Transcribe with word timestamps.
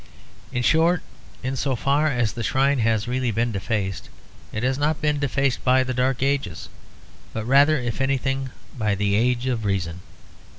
In 0.51 0.63
short, 0.63 1.03
in 1.43 1.55
so 1.55 1.75
far 1.75 2.07
as 2.07 2.33
the 2.33 2.41
shrine 2.41 2.79
has 2.79 3.07
really 3.07 3.29
been 3.29 3.51
defaced 3.51 4.09
it 4.51 4.63
has 4.63 4.79
not 4.79 4.99
been 4.99 5.19
defaced 5.19 5.63
by 5.63 5.83
the 5.83 5.93
Dark 5.93 6.23
Ages, 6.23 6.69
but 7.33 7.45
rather 7.45 7.77
if 7.77 8.01
anything 8.01 8.49
by 8.75 8.95
the 8.95 9.13
Age 9.13 9.45
of 9.45 9.63
Reason. 9.63 9.99